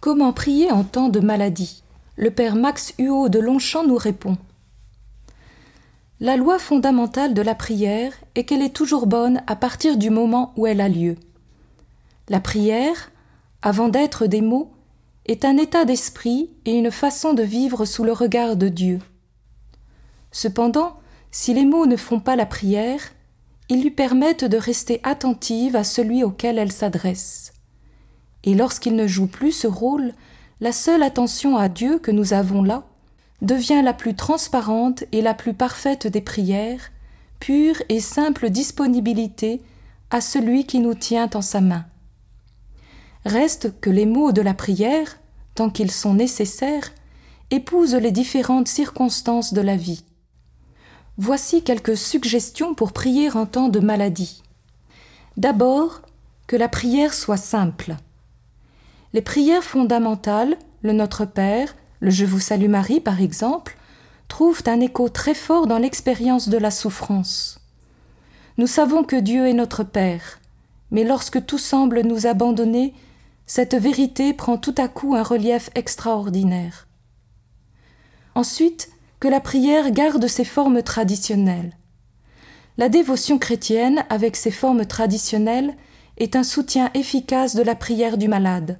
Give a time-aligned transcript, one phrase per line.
[0.00, 1.82] Comment prier en temps de maladie
[2.16, 4.38] Le père Max Huot de Longchamp nous répond.
[6.20, 10.54] La loi fondamentale de la prière est qu'elle est toujours bonne à partir du moment
[10.56, 11.16] où elle a lieu.
[12.30, 13.10] La prière,
[13.60, 14.72] avant d'être des mots,
[15.26, 19.00] est un état d'esprit et une façon de vivre sous le regard de Dieu.
[20.32, 20.98] Cependant,
[21.30, 23.02] si les mots ne font pas la prière,
[23.68, 27.52] ils lui permettent de rester attentive à celui auquel elle s'adresse
[28.44, 30.12] et lorsqu'il ne joue plus ce rôle,
[30.60, 32.84] la seule attention à Dieu que nous avons là
[33.42, 36.90] devient la plus transparente et la plus parfaite des prières,
[37.38, 39.62] pure et simple disponibilité
[40.10, 41.86] à celui qui nous tient en sa main.
[43.24, 45.18] Reste que les mots de la prière,
[45.54, 46.92] tant qu'ils sont nécessaires,
[47.50, 50.04] épousent les différentes circonstances de la vie.
[51.16, 54.42] Voici quelques suggestions pour prier en temps de maladie.
[55.36, 56.02] D'abord,
[56.46, 57.96] que la prière soit simple.
[59.12, 63.76] Les prières fondamentales, le Notre Père, le Je vous salue Marie par exemple,
[64.28, 67.60] trouvent un écho très fort dans l'expérience de la souffrance.
[68.56, 70.38] Nous savons que Dieu est notre Père,
[70.92, 72.94] mais lorsque tout semble nous abandonner,
[73.46, 76.86] cette vérité prend tout à coup un relief extraordinaire.
[78.36, 81.76] Ensuite, que la prière garde ses formes traditionnelles.
[82.78, 85.74] La dévotion chrétienne, avec ses formes traditionnelles,
[86.16, 88.78] est un soutien efficace de la prière du malade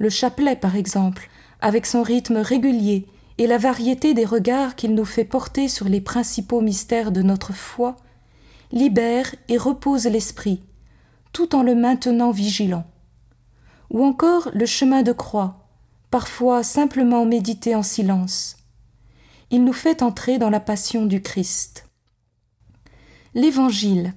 [0.00, 1.28] le chapelet par exemple,
[1.60, 3.06] avec son rythme régulier
[3.38, 7.52] et la variété des regards qu'il nous fait porter sur les principaux mystères de notre
[7.52, 7.96] foi,
[8.72, 10.62] libère et repose l'esprit,
[11.32, 12.84] tout en le maintenant vigilant.
[13.90, 15.68] Ou encore le chemin de croix,
[16.10, 18.56] parfois simplement médité en silence.
[19.50, 21.88] Il nous fait entrer dans la passion du Christ.
[23.34, 24.14] L'Évangile.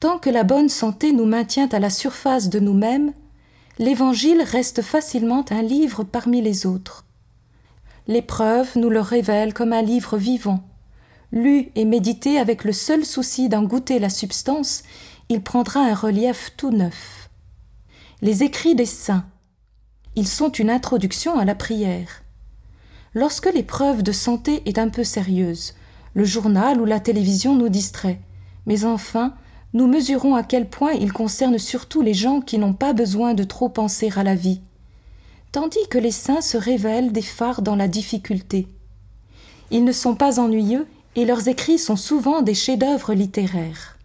[0.00, 3.14] Tant que la bonne santé nous maintient à la surface de nous-mêmes,
[3.78, 7.04] l'Évangile reste facilement un livre parmi les autres.
[8.08, 10.62] L'épreuve nous le révèle comme un livre vivant.
[11.32, 14.82] Lu et médité avec le seul souci d'en goûter la substance,
[15.28, 17.28] il prendra un relief tout neuf.
[18.22, 19.26] Les écrits des saints.
[20.14, 22.22] Ils sont une introduction à la prière.
[23.12, 25.74] Lorsque l'épreuve de santé est un peu sérieuse,
[26.14, 28.20] le journal ou la télévision nous distrait,
[28.64, 29.34] mais enfin
[29.76, 33.44] nous mesurons à quel point il concerne surtout les gens qui n'ont pas besoin de
[33.44, 34.62] trop penser à la vie,
[35.52, 38.68] tandis que les saints se révèlent des phares dans la difficulté.
[39.70, 43.98] Ils ne sont pas ennuyeux et leurs écrits sont souvent des chefs-d'œuvre littéraires.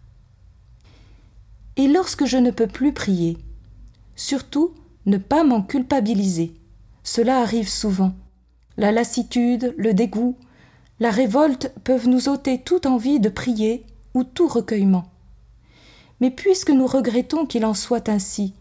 [1.77, 3.37] Et lorsque je ne peux plus prier,
[4.17, 4.73] surtout
[5.05, 6.53] ne pas m'en culpabiliser.
[7.05, 8.11] Cela arrive souvent.
[8.75, 10.35] La lassitude, le dégoût,
[10.99, 15.10] la révolte peuvent nous ôter toute envie de prier ou tout recueillement.
[16.21, 18.53] Mais puisque nous regrettons qu'il en soit ainsi,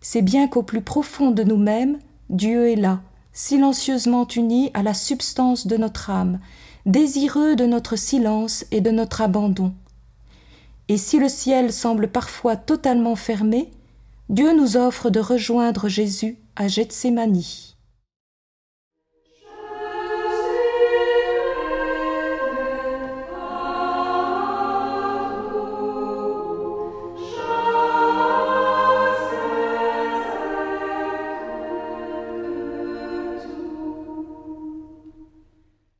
[0.00, 1.98] c'est bien qu'au plus profond de nous-mêmes,
[2.30, 3.00] Dieu est là,
[3.32, 6.38] silencieusement uni à la substance de notre âme,
[6.86, 9.74] désireux de notre silence et de notre abandon.
[10.88, 13.70] Et si le ciel semble parfois totalement fermé,
[14.28, 17.77] Dieu nous offre de rejoindre Jésus à Gethsémanie.